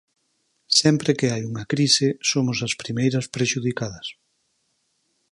[0.79, 4.07] Sempre que hai unha crise somos as primeiras prexudicadas.